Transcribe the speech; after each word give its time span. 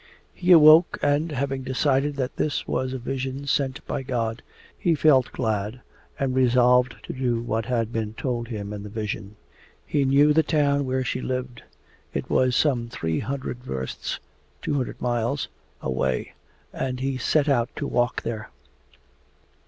He 0.33 0.51
awoke, 0.51 0.97
and 1.03 1.31
having 1.31 1.61
decided 1.61 2.15
that 2.15 2.37
this 2.37 2.65
was 2.67 2.91
a 2.91 2.97
vision 2.97 3.45
sent 3.45 3.85
by 3.85 4.01
God, 4.01 4.41
he 4.75 4.95
felt 4.95 5.31
glad, 5.31 5.79
and 6.17 6.33
resolved 6.33 6.95
to 7.03 7.13
do 7.13 7.39
what 7.39 7.65
had 7.67 7.93
been 7.93 8.15
told 8.15 8.47
him 8.47 8.73
in 8.73 8.81
the 8.81 8.89
vision. 8.89 9.35
He 9.85 10.03
knew 10.03 10.33
the 10.33 10.41
town 10.41 10.87
where 10.87 11.03
she 11.03 11.21
lived. 11.21 11.61
It 12.15 12.31
was 12.31 12.55
some 12.55 12.89
three 12.89 13.19
hundred 13.19 13.59
versts 13.63 14.19
(two 14.63 14.73
hundred 14.73 14.99
miles) 14.99 15.47
away, 15.83 16.33
and 16.73 16.99
he 16.99 17.19
set 17.19 17.47
out 17.47 17.69
to 17.75 17.85
walk 17.85 18.23
there. 18.23 18.49